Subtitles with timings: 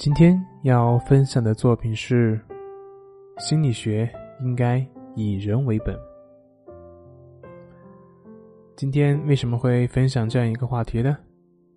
[0.00, 2.40] 今天要分享的作品是：
[3.36, 4.82] 心理学应该
[5.14, 5.94] 以人为本。
[8.76, 11.18] 今天为什么会分享这样一个话题呢？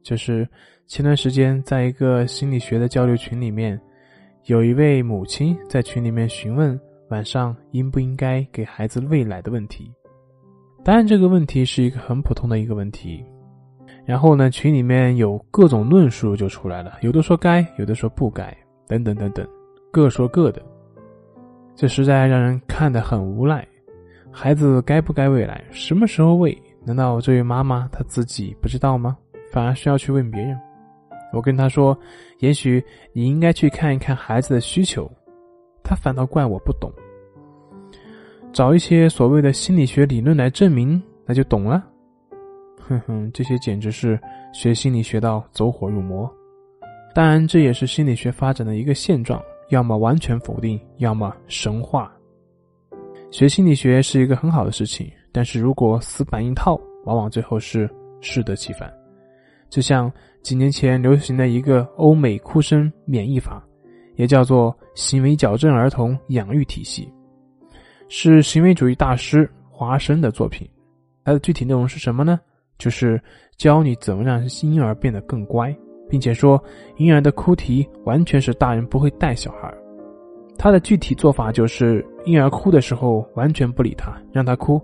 [0.03, 0.47] 就是
[0.87, 3.77] 前段时间在一个心理学的交流群里面，
[4.45, 6.79] 有一位母亲在群里面询问
[7.09, 9.93] 晚上应不应该给孩子喂奶的问题。
[10.81, 13.21] 当然，这个问题是一个很普通的一个问题。
[14.05, 18.55] 然后呢，群里面有各种论述就出来了，有的说该，有的说不该，
[18.87, 19.47] 等等等等，
[19.91, 20.61] 各说各的，
[21.75, 23.65] 这实在让人看得很无奈。
[24.29, 26.57] 孩子该不该喂奶，什么时候喂？
[26.85, 29.15] 难道这位妈妈她自己不知道吗？
[29.51, 30.59] 反而需要去问别人？
[31.31, 31.97] 我跟她说，
[32.39, 35.09] 也许你应该去看一看孩子的需求，
[35.81, 36.91] 她反倒怪我不懂。
[38.51, 41.83] 找一些所谓的心理学理论来证明，那就懂了。
[42.99, 44.19] 哼哼，这些简直是
[44.51, 46.29] 学心理学到走火入魔。
[47.13, 52.11] 当然，这也是心理学发展的一个现状：要么完全否定，要么神话。
[53.31, 57.89] 学心理学是一个很好的事情，但是如果死板硬套，往往最后是
[58.21, 58.91] 适得其反。
[59.69, 63.63] 就像几年前流行的一个欧美哭声免疫法，
[64.15, 67.11] 也叫做行为矫正儿童养育体系，
[68.07, 70.69] 是行为主义大师华生的作品。
[71.23, 72.39] 它的具体内容是什么呢？
[72.77, 73.21] 就是
[73.57, 75.75] 教你怎么让婴儿变得更乖，
[76.09, 76.61] 并且说
[76.97, 79.73] 婴儿的哭啼完全是大人不会带小孩。
[80.57, 84.81] 他的具体做法就是婴儿哭的时候完全不理他，让他哭，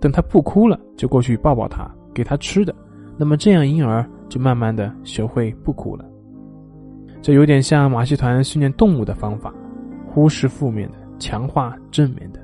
[0.00, 2.74] 等他不哭了就过去抱抱他，给他吃的。
[3.16, 6.04] 那么这样婴儿就慢慢的学会不哭了。
[7.20, 9.54] 这有点像马戏团训练动物的方法，
[10.06, 12.40] 忽视负面的，强化正面的。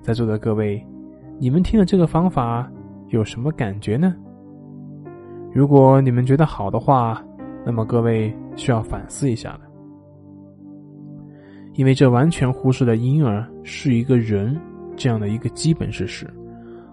[0.00, 0.80] 在座的各位，
[1.38, 2.70] 你们听了这个方法。
[3.14, 4.14] 有什么感觉呢？
[5.52, 7.24] 如果你们觉得好的话，
[7.64, 9.60] 那么各位需要反思一下了，
[11.74, 14.60] 因为这完全忽视了婴儿是一个人
[14.96, 16.28] 这样的一个基本事实，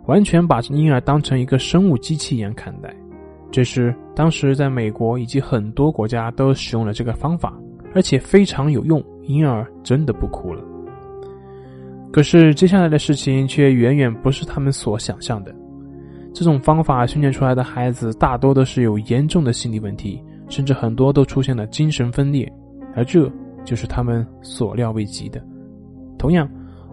[0.05, 2.95] 完全把婴儿当成一个生物机器一样看待。
[3.51, 7.53] 这是当时在美国以及很多国家都使用了这个方法，
[7.95, 10.63] 而且非常有用，婴儿真的不哭了。
[12.13, 15.53] 可是接下来的事情却远远不是他们所想象的。
[16.33, 22.51] 这种方法训练出来的孩子大多都是有严重的心理问题，甚至很多都出现了精神分裂，
[22.95, 23.29] 而这
[23.65, 25.43] 就是他们所料未及的。
[26.17, 26.49] 同样，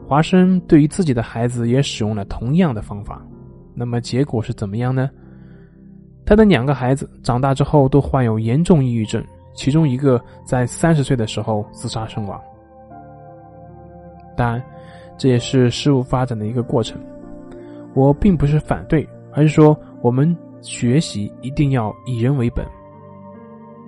[0.06, 3.25] 华生对于自己的孩子也使用了同样的方法，
[3.75, 5.09] 那么结果是怎么样呢？
[6.27, 12.41] 他的两个孩子长大之后都患有严重抑郁症，其中一个在三十岁的时候自杀身亡。
[14.37, 14.62] 当然，
[15.16, 17.00] 这也是事物发展的一个过程，
[17.94, 19.09] 我并不是反对。
[19.38, 22.66] 还是说，我们学习一定要以人为本。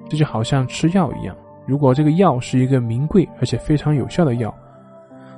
[0.08, 4.54] 这就好像吃药一样，如果这个药是一个名贵而且非常有效的药，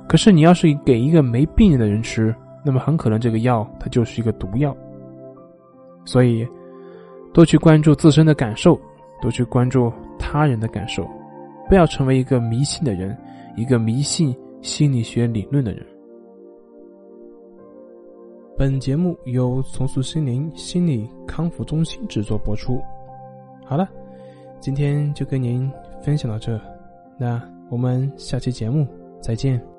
[0.07, 2.31] 可是你要是给一个没病的人吃，
[2.63, 4.77] 那么很可能这个药它就是一个毒药。
[6.05, 6.47] 所以，
[7.33, 8.79] 多去关注自身的感受，
[9.19, 11.09] 多去关注他人的感受，
[11.67, 13.17] 不要成为一个迷信的人，
[13.55, 14.31] 一个迷信
[14.61, 15.83] 心理学理论的人。
[18.55, 22.79] 本节目由重塑心灵心理康复中心制作播出。
[23.65, 23.89] 好了，
[24.59, 25.71] 今天就跟您
[26.03, 26.59] 分享到这，
[27.17, 28.87] 那我们下期节目
[29.19, 29.72] 再见。